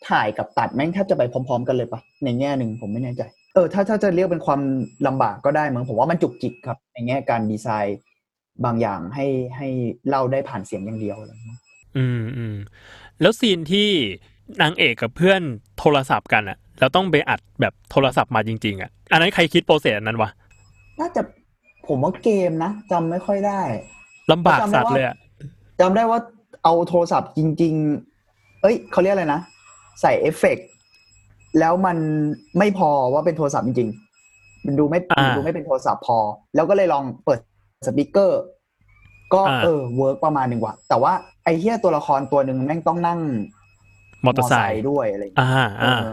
[0.09, 3.23] ถ่ายกับตัดแม่งแทบจะไปพร้อม ๆ กันเลยปะในแง่หนึ่งผมไม่แน่ใจ
[3.55, 4.61] เออถ้าถ้าจะเรียกเป็นความ
[5.07, 7.99] ลำบากก็ได้มั้งผมว่ามันจุกจิกครับในแง่การดีไซน์
[8.64, 9.69] บางอย่างให้ให้
[10.09, 11.61] เล่าได้ผ่านเสียงอย่างเดียวอะไรอย่างเงี้ย
[11.97, 12.57] อืมอืม
[13.21, 13.88] แล้วซีนที่
[14.62, 15.42] นางเอกกับเพื่อน
[15.79, 20.31] โทรศัพท์กันอะแล้วต้องไปอัดแบบโทรศัพท์มาจริง ๆอะอันนั้นใครคิด process อันนั้นวะ
[21.01, 21.23] น่าจะ
[21.88, 23.61] ผมว่าเกมนะจำไม่ค่อยได้
[24.33, 25.16] ลำบากสัตว์เลยอะ
[25.81, 26.18] จำได้ว่า
[26.64, 27.75] เอาโทรศัพท์จริง
[28.18, 29.40] ๆ เอ้ยเขาเรียกอะไรนะ
[30.01, 30.66] ใส่เอฟเฟกต์
[31.59, 31.99] แล้วมัน
[32.59, 36.18] ไม่พอว่าเป็นโทรศัพท์จริงๆมันดูไม่มันดูไม่เป็นโทรศัพท์พอ
[36.55, 37.40] แล้วก็เลยลองเปิด
[37.87, 38.40] speaker
[39.35, 41.12] ก็เออ work ประมาณหนึ่งว่ะ แต่ว่า
[41.44, 43.20] ไอ้เหี้ยตัวละครตัวหนึ่งแม่งต้องนั่ง
[44.25, 46.05] มอเตอร์ไซค์ด้วยอะไรอย่างเงี้ยอ่าอ่าเอ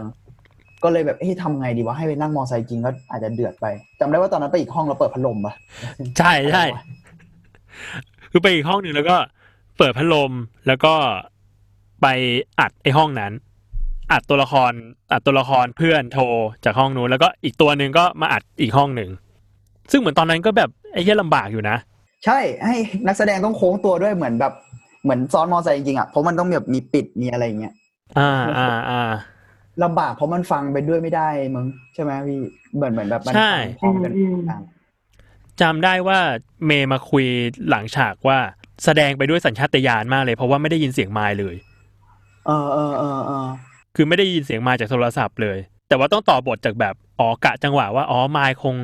[0.84, 3.66] ก็เลยแบบเฮ้ยทำไงดีวะให้ไปนั่งมอไซค์จริงก็อาจจะเดือดไป
[4.00, 5.54] จำได้ว่าตอนนั้นไปอีกห้องเราเปิดพัดลมปะ
[6.18, 6.64] ใช่ใช่
[8.30, 9.16] คือไปอีกห้องหนึ่งแล้วก็
[9.78, 10.32] เปิดพัดลม
[10.66, 10.94] แล้วก็
[12.02, 12.06] ไป
[12.60, 13.32] อัดไอห้องนั้น
[14.12, 14.72] อัดตัวละคร
[15.12, 16.24] อัดตัวละครเพื่อนโทร
[16.64, 19.10] จากห้องนู้นแล้วก็อีกตัวหนึ่งก็มาอัดอีกห้องหนึ่ง
[19.90, 21.76] ซึ่งเหมือนตอนนั้นก็แบบไอ้เหี้ยลำบากอยู่นะ
[22.24, 24.52] ใช่ให้นักแสดงต้องโค้งตัวด้วยเหมือนแบบ
[25.04, 27.74] เหมือนซ้อนมอไซค์จริงๆอะเพราะมันต้องแบบมีปิดมีอะไรอย่างเงี้ย
[28.18, 29.02] อ่าอ่าอ่า
[29.82, 32.40] ลำบากเพราะมันฟังไปด้วยไม่ได้มึงใช่ไหมพี่
[32.74, 34.12] เหมือนเหมือนแบบมันใช่ฟังพร้อมกัน
[34.50, 34.60] อะ
[35.60, 36.18] จำได้ว่า
[36.66, 37.24] เมย์มาคุย
[37.70, 38.38] หลังฉากว่า
[38.84, 41.56] แสดงไปด้วยสัญชาตญาณมากเลย เพราะว่าไม่ได้ยินเสียงมายเลย
[42.46, 43.46] เออเออเออเออ
[43.96, 45.58] คือไม่ได้ยินเสียงมายจากโทรศัพท์เลย
[45.88, 48.74] แต่ว่าต้องต่อบทจากแบบอ๋อกะจังหวะว่าอ๋อมายคง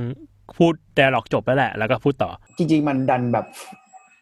[0.56, 3.46] พูด dialogue จบแล้วแหละ แล้วก็พูดต่อ จริง ๆ มันดันแบบ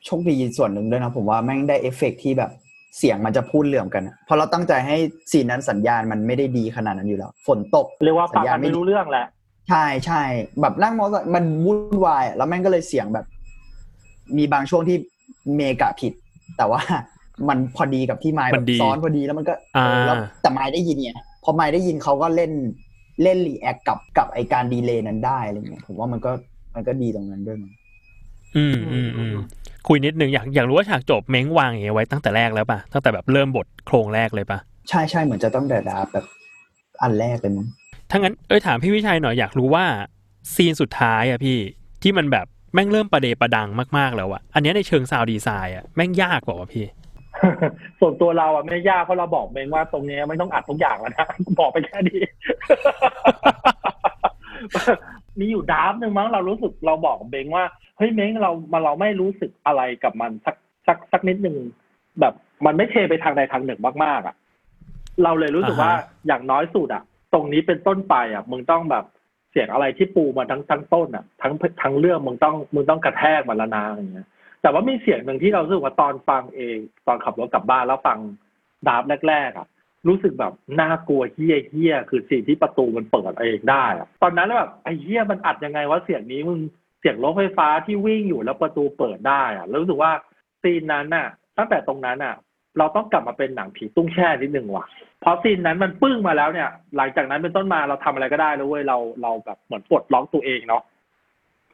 [0.05, 2.51] โชคดีส่วนหนึ่งด้วยนะผมว่าแม่งได้เอฟเฟกต์ที่แบบ
[2.97, 4.97] เสียงมันจะพูดเหลื่อมกันอะเพราะเราตั้งใจให้
[5.31, 9.27] ซีนนั้นสัญญาณมันไม่ได้ดีขนาดนั้นอยู่แล้วฝนตกเรียกว่าฟังสัญญากัณนไม่ไม่ดีรู้เรื่องแหละ
[9.69, 10.23] ใช่ใช่
[10.61, 13.27] แบบนั่งมอเตอร์ไซค์มันวุ่นวายอะแล้วแม่งก็เลยเสียงแบบ
[14.37, 14.97] มีบางช่วงที่
[15.55, 16.13] เมย์กะผิด
[16.59, 16.81] แต่ว่า
[17.49, 21.11] มันพอดีกับที่มายมันดีซ้อนพอดีแล้วมันก็อ่าเออแล้วแต่มายได้ยินไง
[21.45, 22.53] พอมายได้ยินเขาก็เล่น
[23.23, 26.31] เล่น react กับกับไอ้การ delay นั้นได้อะไรเงี้ยผมว่ามันก็
[26.75, 27.73] มันก็ดีตรงนั้นด้วยมั้ง
[28.57, 29.35] อืมอืมอืม
[29.89, 36.25] คุยนิดนึงอยากอยากรู้ว่าฉากจบเม้งวางอย่างเงี้ยไว้ตั้งแต่แรกแล้วป่ะตั้งแต่แบบเริ่มบทโครงแรกเลยป่ะใช่ใช่เหมือนจะตั้งแต่ draft แบบ
[37.03, 37.67] อันแรกเลยมั้ง
[38.11, 39.85] ถ้างั้นเอ้ยถามพี่วิชัยหน่อยอยากรู้ว่า
[40.55, 41.59] ซีนสุดท้ายอะพี่
[42.03, 46.87] ที่มันแบบแม่งเริ่มประเดประดังมากๆแล้วอะอันเนี้ยในเชิง sound design อะแม่งยากปะวะพี่
[48.01, 51.27] ส่วนตัวเราอะไม่ยากเพราะเราบอกเองว่าตรงเนี้ยไม่ต้องอัดทุกอย่างแล้วนะ
[51.61, 52.21] บอกไปแค่นี้
[55.41, 57.65] มีอยู่ดราฟต์หนึ่งมั้งเรารู้สึกเราบอกเบงว่า
[57.97, 61.57] เฮ้ยเม้งเรามาเราไม่รู้สึกอะไรกับมันสักสักสักนิดหนึ่ง
[62.21, 62.35] แบบ
[62.67, 64.35] มันไม่เทไปทางใดทางหนึ่งมากๆอะ
[65.25, 69.05] เราเลยรู้สึกว่าอ่าฮะอย่างน้อยสุดอะ ตรงนี้เป็นต้นไปอะมึงต้องแบบ
[69.51, 74.29] เสียงอะไรที่ปูมาทั้งทั้งต้นอะ ทั้งทั้งเรื่องมึงต้องมึงต้องกระแทกมันละนาอย่างเงี้ย
[74.63, 78.19] แต่ว่ามีเสียงหนึ่งที่เรารู้สึกว่าตอนฟังเอง ตอนขับรถกลับบ้านแล้วฟัง
[78.89, 79.67] ดาบแรกๆอะ
[80.07, 86.59] รู้สึกแบบน่ากลัวเฮี้ยเฮี้ยคือสิ่งที่ประตูมันเปิดเองได้อะตอนนั้นแบบไอ้เฮี้ยมันอัดยังไงว่าเสียงนี้มึง
[87.01, 90.13] เสียงรถไฟฟ้าที่วิ่งอยู่แล้วประตูเปิดได้อะแล้วรู้สึกว่า
[90.63, 92.35] ซีนนั้นน่ะ ตั้งแต่ตรงนั้นอะ
[92.79, 94.87] เราต้องกลับมาเป็นหนังผีตุ้งแช่นิดหนึ่งว่ะ
[95.21, 100.83] เพราะซีนนั้นมันปึ้งมาแล้วเนี่ย หลังจากนั้นเป็นต้นมาเราทำอะไรก็ได้แล้วเว้ยเราเราแบบเหมือนปลดล็อกตัวเองเนาะ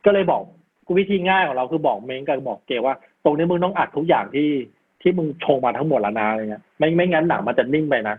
[0.05, 0.43] ก็เลยบอก
[0.87, 4.49] กูวิธีง่ายของเราคือบอกเม้งกับบอกเกว่า ตรงนี้มึงต้องอัดทุกอย่างที่
[5.05, 8.17] ที่มึงชงมาทั้งหมดแล้วนะอะไรเงี้ยไม่ไม่งั้นหนังมันจะนิ่งไปนะ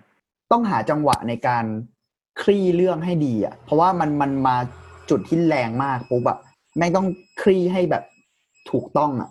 [0.52, 1.66] ต้องหาจังหวะในการ
[2.42, 4.56] คลี่เรื่องให้ดีอะ เพราะว่ามันมันมา
[5.10, 6.38] จุดที่แรงมากปุ๊บอะ
[6.78, 7.08] แม่งต้อง
[7.42, 8.04] คลี่ให้แบบ
[8.72, 9.30] ถูกต้องอะ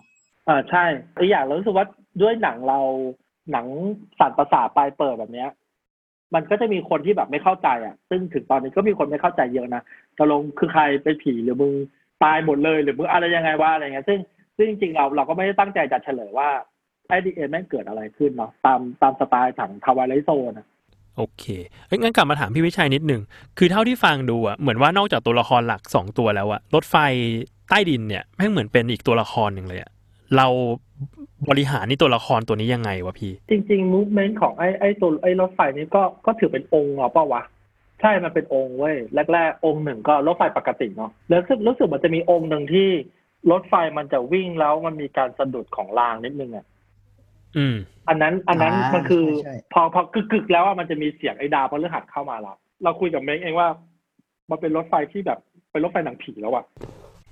[0.49, 0.85] อ่าใช่
[1.19, 1.87] อีกอย่างเรารู้สึกว่า
[2.23, 2.79] ด้วยหนังเรา
[3.53, 3.67] หนัง
[4.19, 5.51] สัตว์ประสาทปลายเปิดแบบเนี้ย
[6.35, 9.83] มันก็จะมีคนที่แบบไม่เข้าใจอะ ซึ่งถึงตอนนี้ก็มีคนไม่เข้าใจเยอะนะ
[10.19, 11.73] ตกลงคือใครเป็นผีหรือมึง
[12.25, 14.19] ตายหมดเลยหรือมึงอะไรยังไงว่าอะไรเงี้ยซึ่ง
[14.57, 20.67] ซึ่งจริงๆเราเราก็ไม่ได้ตั้งใจจะเฉลยว่าไอ้ดีเอ็นแม่งเกิดอะไรขึ้นเนาะตามตามสไตล์ถังทาวายไลโซนะ
[21.17, 21.45] โอเค
[21.87, 23.23] เอ้ยงั้นกลับมาถามพี่วิชัยนิดหนึ่ง
[23.59, 26.97] คือเท่าที่ฟังดูอะเหมือนว่านอกจากตัวละครหลักสองตัวแล้วอะรถไฟ
[27.69, 29.91] ใต้ดินเนี่ยแม่งเหมือนเป็นอีกตัวละครหนึ่งเลยอะ
[30.37, 30.47] เรา
[31.49, 37.43] บริหารนี่ตัวละครตัวนี้ยังไงวะพี่ จริงๆมูฟเมนต์ของไอ้ไอ้ตัวไอ้รถไฟนี้ก็ก็ถือเป็นองค์เหรอเปล่าวะ
[38.01, 38.97] ใช่มันเป็นองค์เว้ย
[39.33, 42.89] แรกๆองค์หนึ่งก็รถไฟปกติเนาะแล้วรู้สึกรู้สึกมันจะมีองค์หนึ่งที่
[43.51, 46.67] รถไฟมันจะวิ่งแล้วมันมีการสะดุดของรางนิดนึงอะ
[47.57, 47.75] อืม
[48.09, 53.69] อันนั้นอันนั้นอ่ามัมันคือใช่ใช่พอพอกึกๆแล้วอะมันจะมีเสียงไอ้ดาวพฤหัสเข้ามาแล้วเราคุยกับเมกเองว่า
[54.51, 55.39] มันเป็นรถไฟที่แบบ
[55.71, 56.65] เป็นรถไฟหนังผีแล้วอะ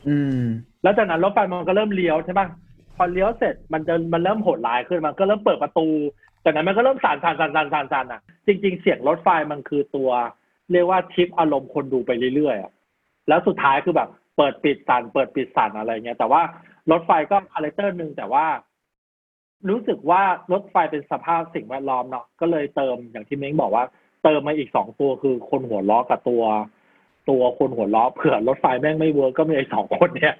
[0.08, 0.42] อืม
[0.82, 2.48] แล้วจากนั้นรถไฟมันก็เริ่มเลี้ยวใช่ปะ
[2.96, 5.86] พอเลี้ยวเสร็จมันจะมันเริ่มโหดร้ายขึ้นมันก็เริ่มเปิดประตู
[6.44, 10.10] จากนั้นมันก็เริ่มสั่นสั่นสั่นสั่นสั่นสั่นอะ จริง ๆ เสียงรถไฟมันคือตัว
[10.72, 12.72] เรียกว่าชิปอารมณ์คนดูไปเรื่อยๆอะ
[13.28, 16.42] แล้วสุดท้ายคือแบบ เปิดปิดสั่นเปิดปิดสั่นอะไรเงี้ยแต่ว่า
[16.90, 18.44] รถไฟก็ character หนึ่งแต่ว่า
[19.68, 20.22] รู้สึกว่า
[20.52, 23.84] รถไฟเป็นสภาพสิ่งแวดล้อมเนาะก็เลยเติมอย่างที่เม้งบอกว่า
[24.22, 26.42] เติมมาอีกสองตัวคือคนหัวเราะกับตัว
[27.30, 30.34] ตัวคนหัวเราะเผื่อรถไฟแม่งไม่ work ก็มีไอ้สองคนเนี้ย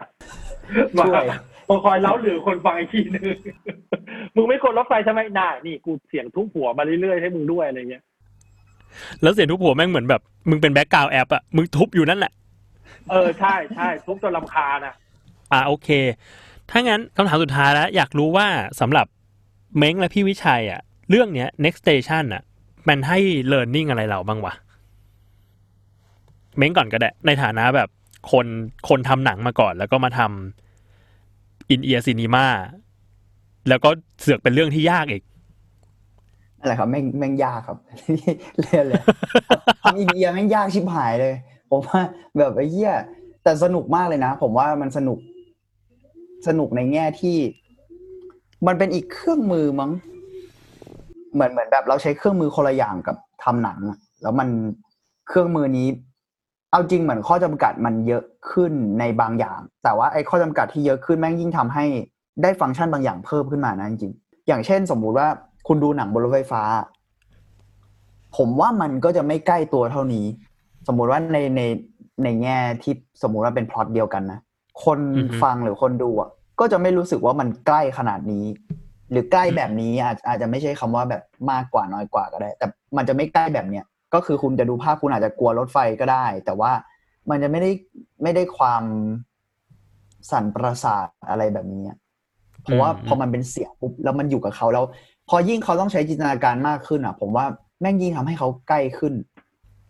[0.99, 1.25] ช่วย
[1.69, 3.37] มาคอยเร้าหรือคนฟังอีกทีนึง
[4.37, 8.03] มึงไม่กลัวรถไฟใช่ไหมน่านี่กูเสียงทุบหัวมาเรื่อยๆให้มึงด้วยอะไรเงี้ย
[9.23, 12.33] แล้วเสียงทุบหัวแม่งเหมือนแบบ มึงเป็นแบ็กกราวแอปอะมึงทุบอยู่นั่นแหละ
[13.11, 14.95] เออใช่ใช่ทุบจนลำคาญนะ
[15.53, 15.89] อ่าโอเค
[16.71, 18.47] ถ้างั้นคำถามสุดท้ายแล้วอยากรู้ว่า
[18.81, 19.07] สำหรับ
[19.77, 22.43] เม้งและพี่วิชัยอะเรื่องเนี้ย next station อะ
[22.89, 23.19] มันให้
[23.53, 24.55] learning อะไรเราบ้างวะ
[26.57, 27.89] เม้งก่อนก็ได้ ในฐานะแบบ
[28.33, 28.47] คน
[28.89, 32.47] คนทำหนังมาก่อน แล้วก็มาทำอินเอียร์ซีนีมา
[33.69, 35.23] แล้วก็เสือกเป็นเรื่องที่ยากอีก
[36.59, 37.79] นั่นแหละครับแม่งแม่งยากครับ
[38.61, 39.03] เล่นเลย
[39.83, 41.35] ทำอินเดียแม่งยากชิบหายเลย
[41.71, 42.01] ผมว่า
[42.39, 42.93] แบบไอ้เหี้ย
[43.43, 45.19] แต่สนุกมากเลยนะ ผมว่ามันสนุก
[46.47, 47.37] สนุกในแง่ที่
[48.67, 49.91] มันเป็นอีกเครื่องมือมั้ง
[51.35, 54.49] เหมือนเหมือนแบบเราใช้เครื่องมือคนละอย่างกับทำหนังอะแล้วมัน
[55.29, 55.89] เครื่องมือนี้
[56.71, 61.85] เอาจริงเหมือนข้อจำกัดมันเยอะขึ้นในบางอย่าง แต่ว่าไอ้ข้อจำกัดที่เยอะขึ้นแม่งยิ่งทำให้
[62.43, 64.13] ได้ฟังก์ชันบางอย่างเพิ่มขึ้นมานะจริง
[64.49, 65.29] อย่างเช่น สมมุติว่า
[65.69, 66.63] คุณดูหนังบนรถไฟฟ้า
[68.37, 70.27] ผมว่ามันก็จะไม่ใกล้ตัวเท่านี้
[70.87, 71.61] สมมุติว่าในใน
[72.25, 74.41] ในแง่ที่สมมุติว่าเป็นพล็อตเดียวกันนะ
[74.85, 76.31] คนอือฮึฟังหรือคนดูอะ
[76.61, 78.47] ก็จะไม่รู้สึกว่ามันใกล้ขนาดนี้
[79.11, 86.73] หรือใกล้แบบนี้อาจอาจจะไม่ใช่คำว่าแบบมากกว่าน้อยกว่าก็ได้ แต่มันจะไม่ใกล้แบบเนี้ยก็คือคุณจะดูภาพคุณอาจจะกลัวรถไฟก็ได้ แต่ว่า
[87.31, 87.71] มันจะไม่ได้
[88.23, 88.85] ไม่ได้ความ
[90.31, 91.99] สั่นประสาทอะไรแบบนี้อะ
[92.63, 94.85] เพราะว่าอืมพอมันเป็นเสียงปุ๊บแล้วมันอยู่กับเขาแล้ว
[95.29, 97.45] พอยิ่งเขาต้องใช้จินตนาการมากขึ้นอะ ผมว่า
[97.81, 99.15] แม่งยิ่งทำให้เขาใกล้ขึ้น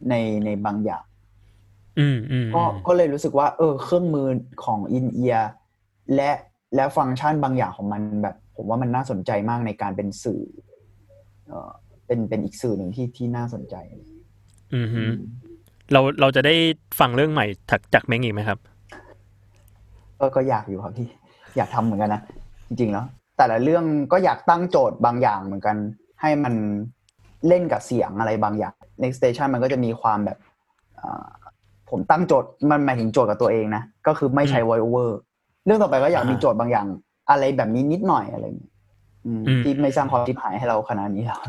[0.08, 0.14] ใน
[0.44, 1.11] ในบางอย่างอืมอืม
[2.54, 4.28] ก็ก็เลยรู้สึกว่า เออ เครื่องมือ
[4.64, 5.36] ของอินเอีย
[6.14, 6.30] และ
[6.74, 10.42] และฟังก์ชันบางอย่างของมันแบบ ผมว่ามันน่าสนใจมากในการเป็นสื่อ
[11.48, 11.70] เออ
[12.06, 13.74] เป็นเป็นอีกสื่อหนึ่งที่ที่น่าสนใจ
[14.74, 15.02] อืมฮึ
[15.92, 16.54] เราเราจะได้
[17.00, 18.58] ฟังเรื่องใหม่จากจากเม้งอีกไหมครับ
[20.20, 21.08] ก็ก็อยากอยู่ครับพี่
[21.56, 22.22] อยากทำเหมือนกันนะ
[22.68, 23.06] จริงๆแล้ว
[23.38, 25.76] แต่ละเรื่องก็อยากตั้งโจทย์บางอย่างเหมือนกัน
[26.20, 26.54] ให้มัน
[27.48, 30.38] เล่นกับเสียงอะไรบางอย่าง next station มันก็จะมีความแบบ
[31.00, 31.26] อ่า
[31.90, 35.10] ผมตั้งโจทย์มันหมายถึงโจทย์กับตัวเองนะก็คือไม่ใช้ voice over
[35.66, 36.86] เรื่องต่อไปก็อยากมีอ่าโจทย์บางอย่าง
[37.30, 38.72] อะไรแบบนี้นิดหน่อยอะไรอย่างเงี้ย
[39.26, 41.40] อืมอืมที่ไม่สร้างความทิพหายให้เราขนาดนี้แล้ว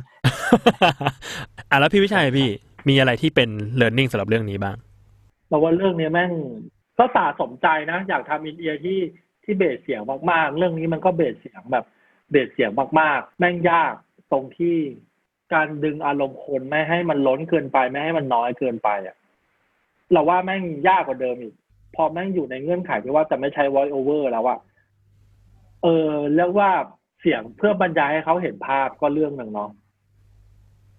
[1.70, 2.50] อะแล้วพี่วิชัยพี่
[2.90, 4.76] มีอะไรที่เป็น learning สำหรับเรื่องนี้บ้าง
[5.50, 6.32] เราว่าเรื่องนี้แม่ง
[7.00, 9.00] ก็สะสมใจนะ อยากทำอินเอียที่
[9.44, 11.86] ที่เบสเสียงมากๆ เรื่องนี้มันก็เบสเสียงแบบ
[12.32, 13.94] เบสเสียงมากๆ แม่งยาก
[14.32, 14.76] ตรงที่
[15.54, 19.16] การดึงอารมณ์คนไม่ให้มันล้นเกินไปไม่ให้มันน้อยเกินไปอะ
[20.12, 21.54] เราว่าแม่งยากกว่าเดิมอีก
[21.96, 24.60] พอแม่งอยู่ในเงื่อนไขที่ว่าจะไม่ใช้ voice over แล้วอะ
[25.84, 26.70] เออเรียกว่า
[27.20, 29.72] เสียงเพื่อบรรยายให้เขาเห็นภาพก็เรื่องหนึ่งเนาะ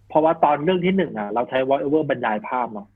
[0.09, 2.89] เพราะว่าตอนเรื่องที่หนึ่งอะเราใช้ voice over บรรยายภาพเนาะ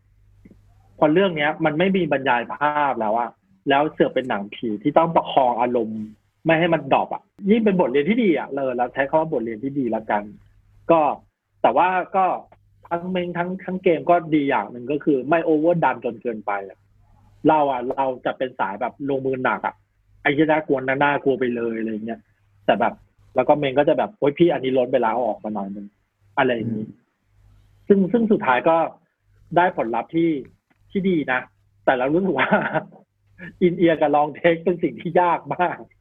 [0.98, 3.30] พอเรื่องเนี้ย มันไม่มีบรรยายภาพแล้วอะ
[3.68, 6.02] แล้วเสือกเป็นหนังผีที่ต้องประคองอารมณ์
[6.44, 10.22] ไม่ให้มัน drop อะยิ่งเป็นบทเรียนที่ดีอะเลยเราใช้คำว่าบทเรียนที่ดีละกัน
[10.90, 11.00] ก็
[11.62, 12.24] แต่ว่าก็
[12.88, 16.78] ทั้งเม้งทั้งทั้งเกมก็ดีอย่างหนึ่งก็คือ ไม่ overdone จนเกินไปอะ
[17.48, 19.74] เราอะเราจะเป็นสายแบบลงมือหนักอะ
[20.22, 22.20] ไอ้ที่น่ากลัวน่าน่ากลัวไปเลยอะไรเงี้ย
[22.66, 22.94] แต่แบบ
[23.34, 25.86] แล้วก็เมงก็จะแบบโอ้ยพี่อันนี้ล้นไปแล้วเอาออกมาหน่อยนึง
[26.38, 26.86] อะไรอย่างนี้
[27.88, 28.76] ซึ่งซึ่งสุดท้ายก็
[29.56, 30.30] ได้ผลลัพธ์ที่
[30.90, 31.40] ที่ดีนะ
[31.84, 32.48] แต่เรารู้สึกว่า
[33.62, 35.97] อินเอียร์กับลองเทคเป็นสิ่งที่ยากมากอืมอืม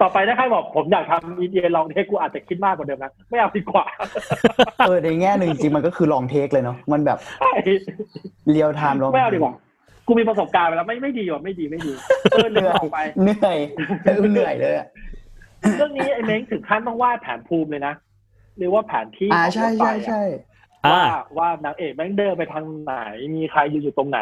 [0.00, 3.86] ต่อไปถ้าใครบอกผมอยากทำอินเอียร์ลองเทคกูอาจจะคิดมากกว่าเดิมนะไม่เอาดีกว่า
[4.86, 7.52] เออในแง่หนึ่งจริงๆมันก็คือลองเทคเลยเนาะมันแบบใช่
[8.50, 9.54] เรียลไทม์ลองไม่เอาดีกว่า
[10.06, 11.92] กูมีประสบการณ์ไปแล้วไม่ไม่ดีว่ะไม่ดีไม่ดี
[12.32, 13.58] เออเหเดินื่นอยออกไปเหนื่อย
[14.04, 14.86] เออเหนื่อยเลยอะ
[15.76, 17.94] เรื่องนี้ไอ้เม้งถึงขั้นต้องวาดแผนภูมิเลยนะ
[18.58, 20.22] เรียกว่าแผนที่อ่าของใช่รถไฟใช่อะใช่
[20.86, 22.94] อ่าว่าว่านางเอกแม่งเดินไปทางไหน
[23.34, 24.20] มีใครอยู่อยู่ตรงไหน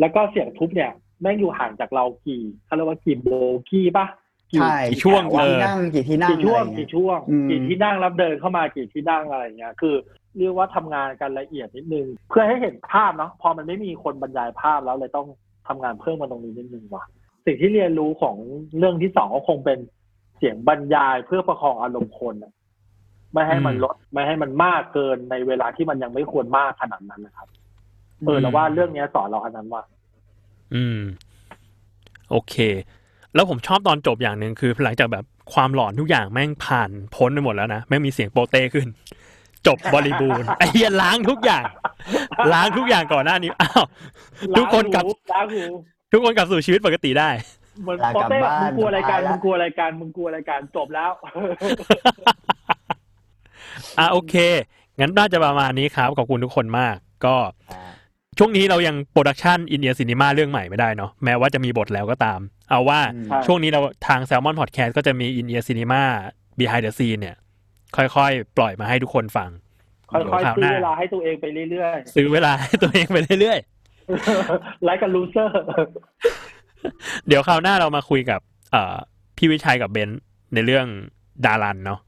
[0.00, 3.28] แล้วก็เสียงทุบเนี่ย แม่งอยู่ห่างจากเรากี่เขาเรียกว่ากี่โบ
[3.68, 4.06] กี้ปะ
[4.52, 9.94] กี่ใช่กี่ช่วงกี่เออที่นั่งกี่ที่นั่งกี่ช่วงอะไรเงี้กี่ยช่วงอืมกี่ที่นั่งรับเดินเข้ามากี่ที่นั่งอะไรเงี้ยคือ
[10.38, 15.26] เรียกว่าทำงานกันละเอียดนิดนึง เพื่อให้เห็นภาพเนาะพอมันไม่มีคนบรรยายภาพแล้วเลยต้อง
[15.68, 17.04] ทำงานเพิ่มมาตรงนี้นิดนึงว่ะ
[17.46, 18.36] สิ่งที่เรียนรู้ของ
[18.78, 19.78] เรื่องที่สองก็คงเป็น
[20.36, 22.52] เสียงบรรยายเพื่อประคองอารมณ์คนอะ
[23.32, 27.48] ไม่ให้มันลดไม่ให้มันมากเกินในเวลาที่มันยังไม่ควรมากขนาดนั้นนะครับ
[28.26, 29.82] เออแล้วว่าเรื่องเนี้ยสอนเราอันนั้นว่า
[30.74, 30.98] อืม
[32.30, 32.54] โอเค
[33.34, 38.86] แล้วผมชอบตอนจบอย่างหนึ่งคือหลังจากแบบความหลอนทุกอย่างแม่งผ่านพ้นไปหมดแล้วนะแม่งมีเสียงโปเต้ขึ้น
[39.66, 41.64] จบบริบูรณ์ไอ้เหี้ยล้างทุกอย่าง
[42.52, 43.84] ล้างทุกอย่างก่อนหน้านี้อ้าว
[44.58, 45.04] ทุกคนกลับ
[45.34, 45.64] ล้างหู
[46.12, 47.30] ทุกคนกลับสู่ชีวิตปกติได้
[47.82, 51.10] เหมือนลากโปลับเต้บ้านมึงกลัวอะไรายการสบายละมึงกลัวอะไรายการมึงกลัวอะไรายการจบแล้ว
[53.98, 54.34] อะโอเค
[55.00, 57.36] งั้นน่าจะประมาณนี้ครับ ขอบคุณทุกคนมาก ก็
[58.38, 66.02] ช่วงนี้เรายังโปรดักชันอินเดียซีนีมาเรื่องใหม่ไม่ได้เนาะแม้ว่าจะมีบทแล้วก็ตาม เอาว่าอืมใช่ช่วงนี้เราทาง Salmon Podcast ก็จะมีอินเดียซีนีมา
[66.58, 67.36] behind the scene เนี่ย
[67.96, 69.50] ค่อยๆ ปล่อยมาให้ทุกคนฟัง
[70.10, 78.40] ค่อยเดี๋วๆคราวซื้หอน้าเวลาให้ตัวเองไปเรื่อยซื้อเวลาให้ตัวเองไปเรื่อยๆไลค์กับลูเซอร์ๆเดี๋ยวคราวหน้าเรามาคุยกับ
[78.72, 78.96] เอ่อ
[79.36, 80.20] พี่วิชัยกับเบนซ์
[80.54, 80.86] ในเรื่อง
[81.46, 82.00] ดารันเนาะ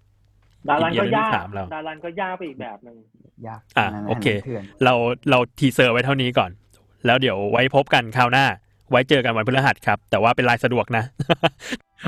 [0.69, 2.97] ดารันก็อีกเรื่องที่ยากสามเราดารันก็ยากไปอีกแบบหนึ่ง
[3.47, 4.95] ยากอะนั่นโอเคเถื่อนเรา
[5.31, 6.51] เราทีเซอร์ไว้เท่านี้ก่อน
[7.07, 8.47] แล้วเดี๋ยวไว้พบกันคราวหน้า
[8.91, 11.05] ไว้เจอกันวันพฤหัสครับ แต่ว่าเป็นลายสะดวกนะ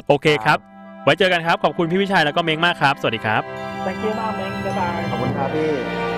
[0.09, 0.59] โอเคครับ
[1.05, 3.43] ไว้เจอกันครับ ขอบคุณพี่วิชัยแล้วก็เม้งมากครับ สวัสดีครับ
[3.85, 6.12] thank you มากเม้งบ๊ายบายขอบคุณครับพี่